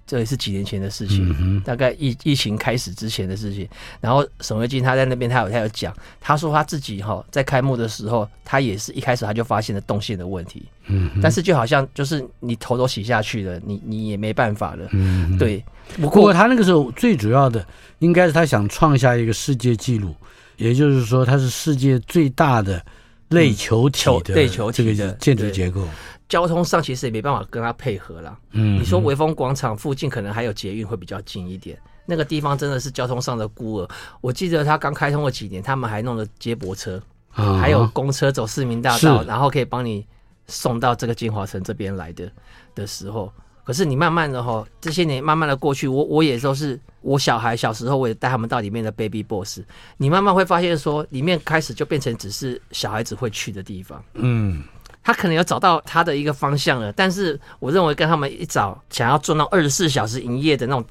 [0.10, 3.70] 这也是几年前的事情，嗯、大概疫疫情开始之前的事情。
[4.02, 15.64] 然后沈维金他在那边，他有他有讲，他说他自己哈在开幕的时候，他也是一开始他就发现了动线的问题，嗯，但是就好像就是你头都洗下去了，你你也没办法了，嗯，对。
[16.02, 17.64] 不过他那个时候最主要的
[18.00, 20.16] 应该是他想创下一个世界纪录，
[20.58, 22.84] 也就是说他是世界最大的
[23.30, 25.88] 类球体的类球体这个建筑结构。
[26.28, 28.38] 交通上其实也没办法跟它配合了。
[28.52, 33.90] 嗯，你说微风广场附近可能还有捷运会比较近一点，那个地方真的是交通上的孤儿。
[34.22, 40.06] 我记得他刚开通了几年，他们还弄了接驳车，还有公车走市民大道，然后可以帮你
[40.46, 42.32] 送到这个金华城这边来的
[42.76, 43.34] 的时候。
[43.70, 49.60] 可是你慢慢的哈，这些年慢慢的过去，我我也都是我小孩小时候，我也带他们到里面的 Baby Boss，
[49.98, 54.04] 你慢慢会发现说，里面开始就变成只是小孩子会去的地方。
[54.16, 54.64] 嗯。
[55.04, 60.84] 他可能有找到他的一个方向了，但是我认为跟他们一早想要做那种二十四小时营业的那种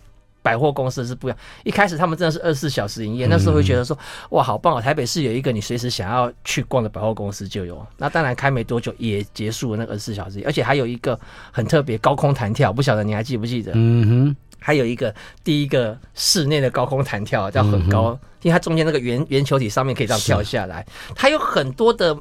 [0.49, 1.39] 百货公司是不一样。
[1.63, 3.97] 一开始他们真的是二十四小时营业，那时候会觉得说
[4.31, 4.81] 哇，好棒哦！
[4.81, 7.87] 台北市有一个你随时想要去逛的百货公司就有。
[7.99, 11.21] 那当然开没多久也结束了那二十四小时，而且还有一个
[11.53, 13.73] 很特别高空弹跳，不晓得你还记不记得？
[13.75, 22.17] 嗯哼，还有一个第一个室内的高空弹跳叫很高，因为它中间那个圆圆球体上面可以这样跳下来，它有很多的。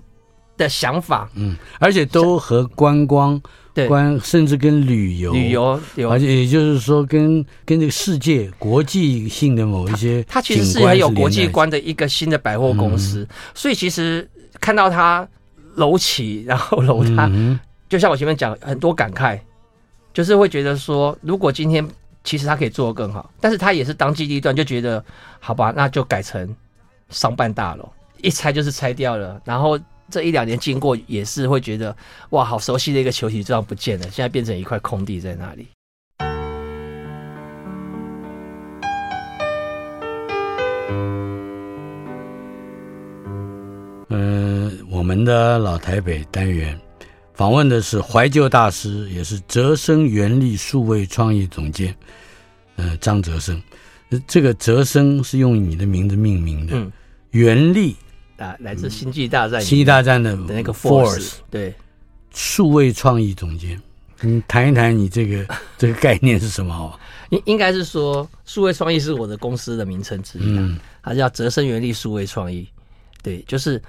[0.57, 3.39] 的想法，嗯，而且都和观光、
[3.77, 13.21] 对观甚至跟旅游、旅游，而且也就是说跟跟这个世界国际性的某一些它，它其实是很有国际观的一个新的百货公司。
[13.21, 14.27] 嗯、所以其实
[14.59, 15.27] 看到它
[15.75, 19.39] 楼起，然后楼塌，嗯、就像我前面讲很多感慨，
[20.11, 21.87] 就是会觉得说，如果今天
[22.23, 25.05] 其实它可以做得更好，但是它也是当机立断，就觉得
[25.39, 26.55] 好吧，那就改成
[27.09, 27.87] 商办大楼，
[28.23, 29.79] 一拆就是拆掉了，然后。
[30.09, 31.95] 这一两年经过，也是会觉得
[32.29, 35.67] 哇，好熟悉的一个球体就这样不见了，现在变成一块空地在那里。
[44.09, 46.79] 嗯、呃，我们的老台北单元
[47.33, 51.93] 访问的是怀旧大师，也是泽生元力数位创意总监，
[52.77, 53.61] 呃，张泽生。
[54.25, 56.89] 这个泽生是用你的名字命名的，嗯，
[57.31, 57.97] 元力。
[58.37, 61.73] 啊，来自星际大战，星际大战的那个 Force，对，
[62.33, 63.81] 数位创意总监，
[64.21, 66.71] 你谈一谈你这个这个概念是什么？
[66.73, 72.67] 好吧，应应该是说，数位创意是我的公司的名称之一，嗯，它叫泽生原力数位创意，
[73.23, 73.81] 对，就是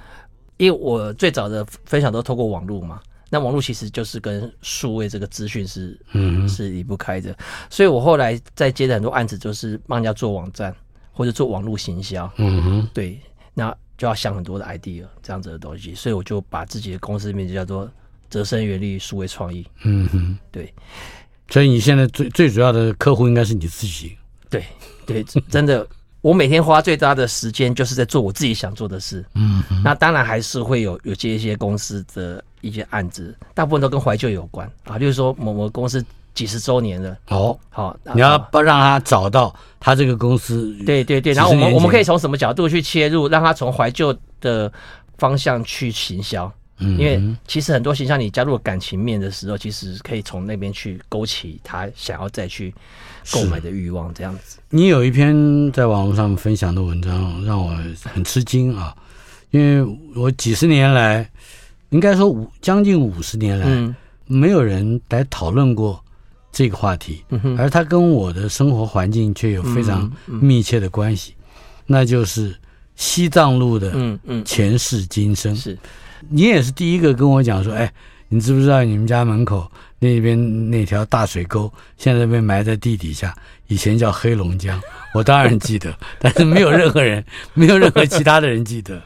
[0.57, 7.37] 因为我最早的分享都透过网络嘛，那网络其实就是跟数位这个资讯是嗯是离不开的，
[7.69, 10.75] 所以我后来在接的很多案子，就是帮人家做网站
[11.13, 13.21] 或者做网络行销，嗯哼，对，
[13.53, 13.77] 那。
[13.99, 17.91] 就要想很多的 idea 这样子的东西，所以我就把自己的公司名字叫做
[18.31, 19.67] 泽生原力数位创意。
[19.83, 20.73] 嗯哼，对。
[21.51, 24.17] 所以你现在最最主要的客户应该是你自己。
[24.49, 24.65] 对
[25.05, 25.87] 对，真的，
[26.21, 29.25] 我每天花最大的时间就是在做我自己想做的事。
[29.35, 36.05] 嗯哼，那当然还是会有有接一些公司的一些案子，大部分都跟怀旧有关啊，就是说某某公司。
[36.39, 44.73] 几十周年了，哦，好，你要不让他找到他这个公司，对对对，然后我们我们可以从什么角度去切入，让他从怀旧的
[45.17, 46.49] 方向去行销，
[46.79, 52.73] 嗯，因为其实很多形象你加入感情面的时候，其实可以从那边去勾起他想要再去
[53.33, 54.61] 购买的欲望，这样子。
[54.71, 55.35] 你有一篇
[55.73, 57.75] 在网络上分享的文章让我
[58.05, 58.95] 很吃惊啊，
[59.51, 61.29] 因为我几十年来，
[61.91, 63.93] 应该说五将近五十年来，嗯，
[64.29, 66.01] 没有人来讨论过。
[66.51, 67.25] 这个话题，
[67.57, 71.35] 而它跟我的生活环境却有非常密切的关系，
[71.87, 72.55] 那就是
[72.97, 75.55] 西藏路的前世今生。
[75.55, 75.79] 是，
[76.29, 77.93] 你也是第一个跟我讲说，哎，
[78.29, 83.35] 你知不知道你们家门口那边那条大水沟现在被埋在地底下，
[83.69, 84.81] 以前叫黑龙江。
[85.15, 87.25] 我当然记得， 但是没有任何人，
[87.55, 89.01] 没有任何其他的人记得。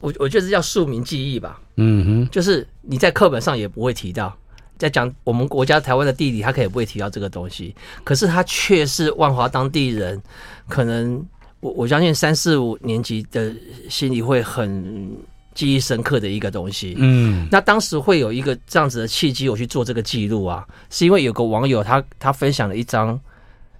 [0.00, 1.60] 我我觉得这叫庶民记忆吧。
[1.76, 4.36] 嗯哼，就是你在课本上也不会提到。
[4.78, 7.74] 在讲我们国家台湾的地理，他可以不会提到这个东西，
[8.04, 10.22] 可是他却是万华当地人，
[10.68, 11.22] 可能
[11.60, 13.52] 我我相信三四五年级的
[13.90, 15.10] 心里会很
[15.54, 16.94] 记忆深刻的一个东西。
[16.98, 23.18] 嗯，那当时会有一个这样子的契机，我去做这个记录啊，是因为有个网友他他分享了一张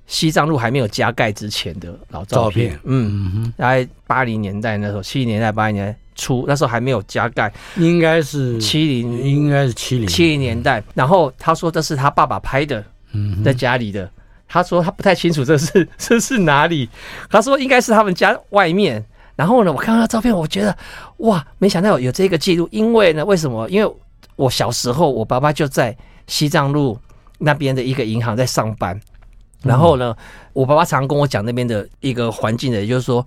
[0.09, 2.71] 西藏路还没有加盖之前的老照片。
[2.71, 10.83] 照片嗯，大概八零年代那时候，七零年代八零年代初，那时候还没有加盖，应该是七零，应该是七零七零年代。
[10.95, 14.11] 然后他说这是他爸爸拍的，嗯，在家里的。
[14.49, 16.89] 他说他不太清楚这是 这是哪里，
[17.29, 19.05] 他说应该是他们家外面。
[19.37, 20.77] 然后呢，我看到照片，我觉得
[21.19, 22.67] 哇，没想到有这个记录。
[22.73, 23.69] 因为呢，为什么？
[23.69, 23.95] 因为
[24.35, 25.95] 我小时候，我爸爸就在
[26.27, 26.99] 西藏路
[27.39, 28.99] 那边的一个银行在上班。
[29.63, 30.15] 然后呢，
[30.53, 33.25] 我爸爸常常跟我讲那边的一个环境的，也就是说，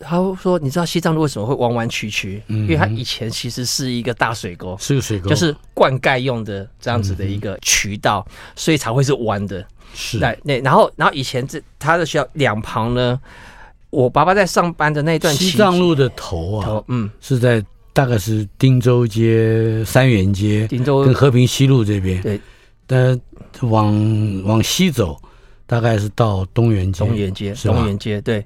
[0.00, 2.42] 他说你知道西藏路为什么会弯弯曲曲？
[2.48, 9.66] 因为它以前其实是一个大水沟，是个水沟，就是灌溉用的这样子的一个渠道，所以才会是弯的。
[9.94, 10.60] 是，对那。
[10.60, 13.20] 然后，然后以前这他的学校两旁呢。
[13.88, 22.20] 我爸爸在上班的那段，西藏路的头啊，嗯，是在大概是汀州街、三元街、汀州跟和平西路这边。
[22.20, 22.38] 对，
[22.86, 23.18] 但
[23.62, 23.94] 往
[24.44, 25.18] 往西走，
[25.66, 27.04] 大概是到东园街。
[27.04, 28.44] 东园街，东园街，对。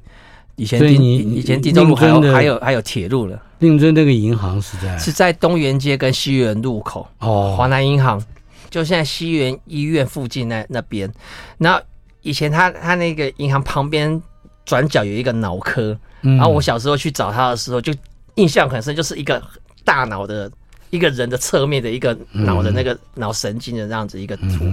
[0.57, 3.41] 以前，所以你以前汀州路还有还有还有铁路了。
[3.61, 8.23] 令尊那个银行是在是在东园街跟西园路口哦，华南银行
[8.71, 11.11] 就现在西园医院附近那那边。
[11.59, 11.81] 然后
[12.23, 14.21] 以前他他那个银行旁边。
[14.67, 17.93] 转角有一个脑科，然后我小时候去找他的时候，就
[18.37, 19.43] 印象很深，就是一个
[19.85, 20.49] 大脑的
[20.91, 24.67] 一个人的侧面的一个脑的那个脑神经的这样子一个图。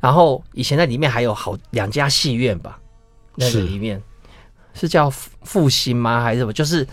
[0.00, 2.78] 然后以前在里面还有好两家戏院吧，
[3.34, 4.02] 那个里面
[4.74, 5.08] 是叫
[5.42, 6.22] 复兴吗？
[6.22, 6.52] 还是什么？
[6.52, 6.86] 就是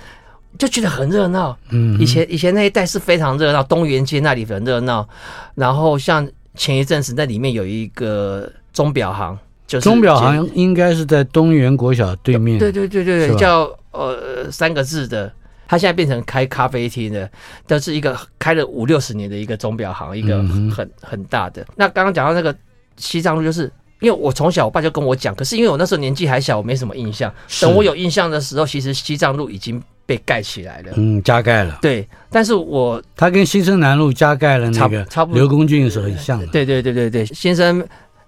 [0.58, 1.58] 就觉得很热闹。
[1.70, 5.08] 嗯，以前以前那一带是非常热闹，东园街那里很热闹。
[5.56, 9.38] 然后像前一阵子那里面有一个钟表行。
[9.68, 15.34] 就是钟表行应该是在东园国小对面，对对对对对，叫呃三个字的，
[15.68, 17.30] 他现在变成开咖啡厅的，
[17.68, 21.66] 都是一个开了五六十年的一个钟表行，一个很很大的。
[21.76, 22.55] 那刚刚讲到那个
[22.97, 27.34] 西藏路，就是因为我从小我爸就跟我讲，可是因为我那时候年纪还小，我没什么印象。
[27.61, 31.80] 等我有印象的时候，其实西藏路已经被盖起来了，嗯，加盖了。
[31.82, 36.47] 对，但是我他跟新生南路加盖了那个差不多，刘公俊是很像的。
[36.47, 37.86] 对对对对对，新生。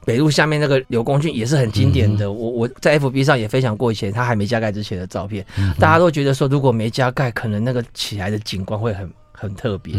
[0.08, 5.46] 北路下面那个柳公俊也是很经典的，我我在 FB 上也分享过以前他还没加盖之前的照片，
[5.78, 9.94] 大家都觉得说如果没加盖，可能那个起来的景观会很很特别。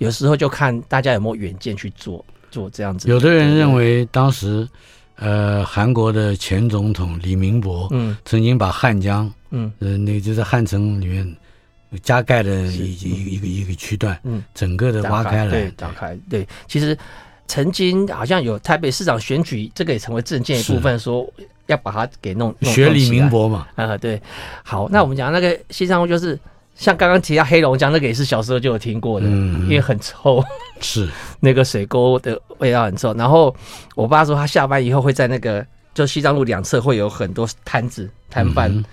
[0.00, 3.08] 有时候就看大家有没有远见去做做这样子。
[3.08, 4.68] 有的人认为当时，
[5.14, 11.32] 呃，韩国的前总统李明博，嗯，曾经把汉江，嗯，呃，那就是汉城里面
[12.02, 16.98] 加盖的一一个一个区段，嗯，整个的挖开来，对，打开，对，其实。
[17.46, 21.26] 曾经好像有台北市长选举，这个也成为政见一部分，说
[21.66, 23.66] 要把它给弄学李明博嘛。
[23.74, 24.20] 啊，对。
[24.62, 26.38] 好，那我们讲那个西藏路，就是
[26.74, 30.42] 像刚刚提到黑龙江那个，也是小时候就有听过的，嗯、因为很臭，
[30.80, 31.08] 是
[31.40, 33.14] 那个水沟的味道很臭。
[33.14, 33.54] 然后
[33.94, 38.70] 我爸说，他下班以后会在那个就西藏路两侧会有很多摊子摊贩。
[38.74, 38.84] 嗯、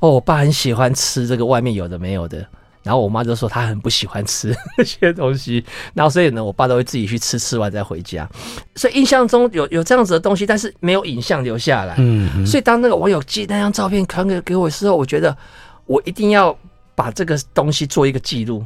[0.00, 2.46] 哦，我爸很喜欢吃这个外面有的没有的。
[2.84, 5.64] 然后我妈就说她很不喜欢吃 那些东西，
[5.94, 8.28] 然后所以呢，我爸都会自己去吃，吃完再回家。
[8.76, 11.94] 所以印象中有有这样子的东西，但是没有影像留下来。
[11.96, 15.34] 嗯，所以当那个网友寄那张照片传给给我的时候，我觉得
[15.86, 16.54] 我一定要
[16.94, 18.62] 把这个东西做一个记录。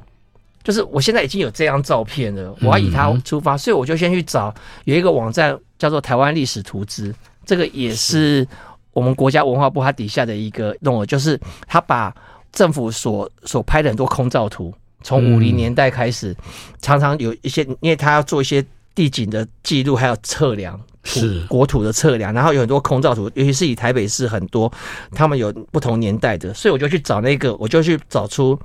[0.65, 4.53] 就是我现在已经有这张照片了，我要以它出发，所以我就先去找
[4.85, 7.15] 有一个网站叫做台湾历史图资，
[7.47, 8.45] 这个也是
[8.93, 12.13] 我们国家文化部它底下的一个弄的，就是他把。
[12.53, 14.73] 政府所所拍的很多空照图，
[15.03, 16.35] 从五零年代开始，
[16.81, 24.73] 常常有一些，因为他要做一些地景的记录，还有测量土国土的测量，然后有很多空照图，尤其是以台北市很多，
[25.13, 28.59] 他们有不同年代的，所以我就去找那个，我就去找出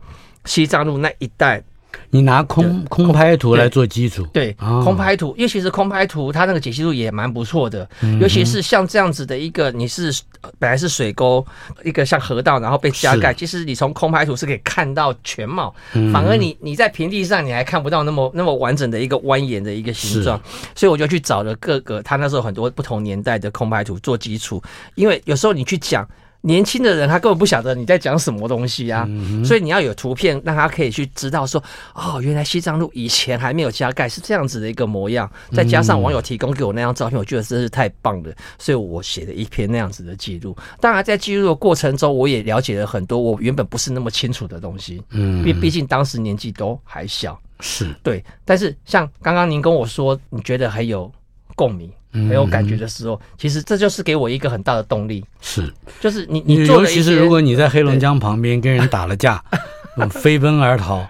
[0.46, 1.64] 西藏路那一带。
[2.10, 10.14] 你拿空空拍图来做基础，对，空拍图，因为其实空拍图它那个解析度也蛮不错的，嗯、尤其是像这样子的一个，你是
[10.60, 11.46] 本来是水沟，
[11.84, 20.40] 一个像河道，然后被加盖，其实你从空拍图是可以看到全貌，嗯、反而你你在平地上你还看不到那么那么完整的一个蜿蜒的一个形状，
[20.76, 24.62] 所以我就去找了各个他那时候很多不同年代的空拍图做基础，
[24.96, 26.08] 因为有时候你去讲。
[26.46, 31.64] 年轻的人他根本不晓得你在讲什么东西啊，嗯、所以你要有图片让他可以去知道说，
[31.96, 35.30] 哦，原来西藏路以前还没有加盖是这样子的一个模样。
[35.54, 40.54] 再加上网友提供给我那张照片，我觉得真是太棒了，所以我写了一篇那样子的记录。
[40.82, 48.22] 当然，在记录的过程中，我也了解了很多我原本不是那么清楚的东西，嗯，因为毕竟当时年纪都还小，是对。
[48.44, 51.10] 但是像刚刚您跟我说，你觉得很有
[51.56, 51.90] 共鸣。
[52.14, 55.26] 很有感觉的时候，其实这就是给我一个很大的动力。
[55.42, 59.44] 是，就是你你做，尤其是如果你在黑龙江旁边跟人打了架，
[60.12, 61.06] 飞奔而逃。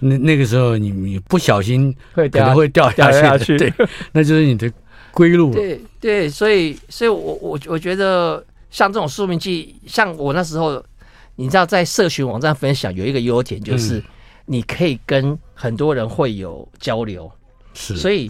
[0.00, 3.72] 那那个时候你你不小心 会可能会掉下去，下去对，
[4.10, 4.70] 那就是你的
[5.12, 5.52] 归路。
[5.54, 10.82] 对对，所以所以我我我觉得像这种宿命记，像我那时候，
[11.36, 14.02] 你知道在社群网站分享有一个优点就是
[14.46, 17.30] 你可以跟很多人会有交流，
[17.74, 18.28] 是，所以。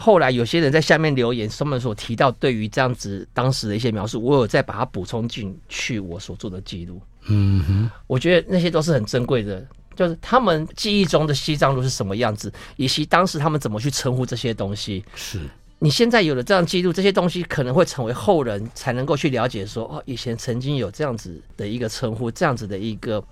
[0.00, 7.02] 后来有些人在下面留言，他们所提到对于这样子当时的一些描述，我有再把它补充进去我所做的记录。
[7.26, 15.04] 嗯哼，我觉得那些都是很珍贵的，就是他们记忆中的西藏路是什么样子，以及当时他们怎么去称呼这些东西。
[15.16, 15.40] 是
[15.80, 23.22] 你现在有了这样记录，这些东西可能会成为后人才能够去了解说，哦，以前曾经有这样子的一个称呼，这样子的一个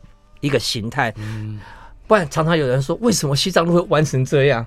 [0.41, 1.14] 一个形态。
[1.17, 1.61] 嗯，
[2.09, 4.67] 不然常常有人说，为什么西藏路会弯成这样？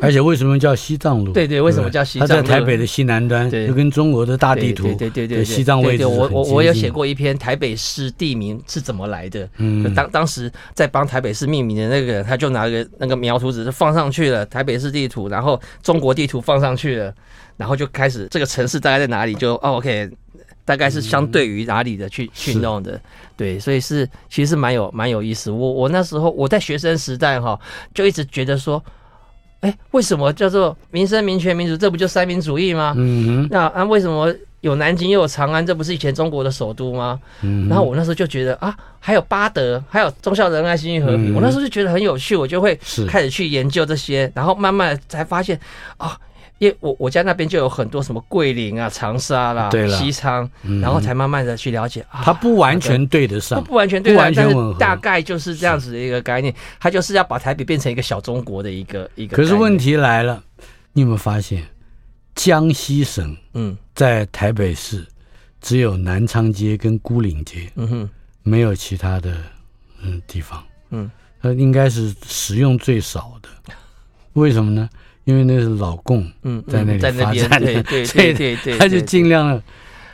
[0.00, 1.32] 而且为什么叫西藏路？
[1.32, 2.34] 对对，为什么叫西藏路？
[2.34, 6.04] 它在台北的西南端，就跟中国的大地图对对对西藏位置。
[6.04, 9.48] 我我我有写过一篇台北市地名是怎么来的。
[9.56, 17.12] 嗯，当当时在帮台北市命名的那个人，他就拿个那个描图纸放上去了，台北市地图，然后中国地图放上去了，
[17.56, 20.10] 然后就开始这个城市大概在哪里，就哦 OK，
[20.66, 23.00] 大概是相对于哪里的去去弄的。
[23.36, 25.50] 对，所以是其实是蛮有蛮有意思。
[25.50, 27.58] 我我那时候我在学生时代哈，
[27.94, 28.80] 就一直觉得说。
[29.60, 31.76] 哎，为什么叫做民生、民权、民主？
[31.76, 32.94] 这不就三民主义吗？
[32.96, 33.48] 嗯哼。
[33.50, 35.64] 那啊，为什么有南京又有长安？
[35.64, 37.18] 这不是以前中国的首都吗？
[37.42, 37.68] 嗯。
[37.68, 41.32] 然后我那时候就觉得啊，还有巴德，还有忠孝仁爱、心义和平。
[41.32, 42.78] 嗯、我那时候就觉得很有趣，我就会
[43.08, 45.58] 开始去研究这些，然后慢慢才发现
[45.96, 46.16] 啊。
[46.58, 50.48] 因为我我家那边就有很多什么桂林啊、长沙啦、对西昌，
[50.80, 52.20] 然后才慢慢的去了解啊。
[52.24, 56.52] 它不完全对得上，不不完全对得上，但是大概就是这样子的一个概念。
[56.80, 59.36] 它就是要把台北变成一个小中国的一个一个。
[59.36, 60.42] 可是问题来了，
[60.92, 61.64] 你有没有发现，
[62.34, 65.06] 江西省嗯，在台北市
[65.60, 68.10] 只有南昌街跟牯岭街，嗯哼，
[68.42, 69.32] 没有其他的
[70.02, 71.08] 嗯地方，嗯，
[71.40, 73.48] 它应该是使用最少的，
[74.32, 74.88] 为什么呢？
[75.28, 79.62] 因为那是老共嗯在那里发展的， 对对对对，他就尽量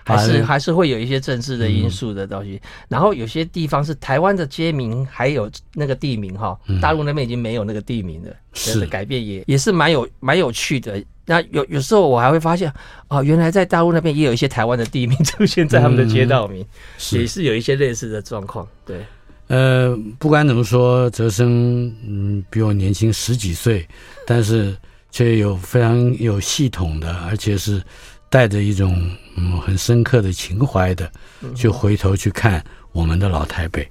[0.02, 2.60] 还是还是会有一些政治的因素的东西。
[2.88, 11.00] 然后有些地方是台湾的街名，还有那个地名哈，大陆那边已经没有那个地名了，是改变也也是蛮有蛮有趣的。
[11.26, 12.72] 那有有时候我还会发现
[13.06, 16.66] 哦，原来在大陆那边也有一些台湾的地名 出现在他们的街道名，
[17.12, 18.66] 也是有一些类似的状况。
[18.84, 18.98] 对，
[19.46, 23.86] 呃，不管怎么说，泽生嗯比我年轻十几岁，
[24.26, 24.76] 但是。
[25.14, 27.80] 却有非常有系统的，而且是
[28.28, 31.08] 带着一种嗯很深刻的情怀的，
[31.54, 32.60] 去回头去看
[32.90, 33.88] 我们的老台北，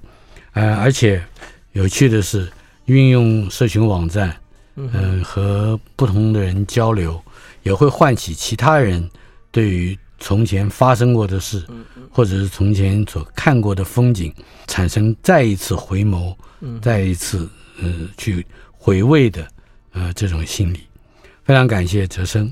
[0.52, 1.24] 呃，而且
[1.72, 2.52] 有趣的是，
[2.88, 4.36] 运用社群网站，
[4.76, 7.18] 嗯、呃，和不同的人交流，
[7.62, 9.10] 也会唤起其他人
[9.50, 11.66] 对于从前发生过的事，
[12.12, 14.34] 或者是从前所看过的风景，
[14.68, 16.36] 产生再一次回眸，
[16.82, 17.50] 再一次
[17.82, 19.48] 呃去回味的
[19.94, 20.82] 呃这种心理。
[21.44, 22.52] 非常感谢泽生。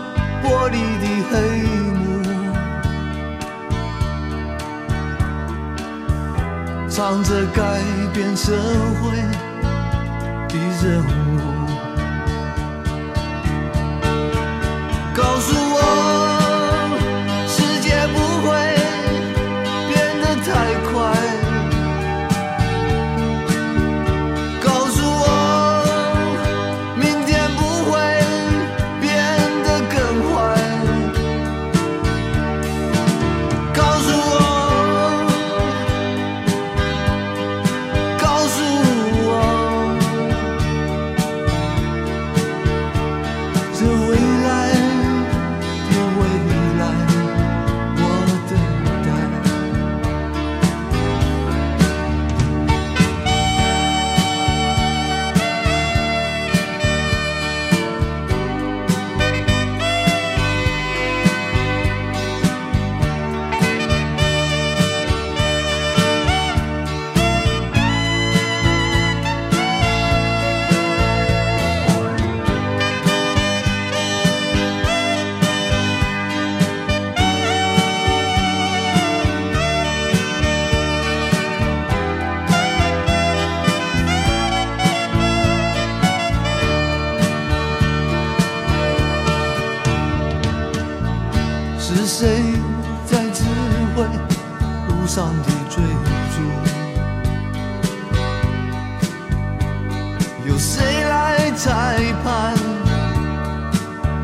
[0.43, 1.33] 玻璃的黑
[1.97, 2.01] 幕，
[6.89, 7.59] 藏着改
[8.13, 8.51] 变社
[9.01, 9.15] 会
[10.49, 11.09] 的人物，
[15.13, 15.60] 告诉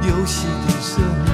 [0.08, 1.27] 游戏人生